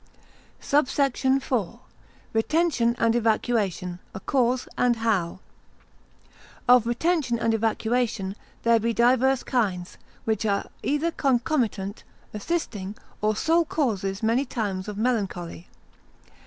[0.59, 1.23] SUBSECT.
[1.25, 5.41] IV.—Retention and Evacuation a cause, and how.
[6.67, 12.03] Of retention and evacuation, there be divers kinds, which are either concomitant,
[12.33, 15.67] assisting, or sole causes many times of melancholy.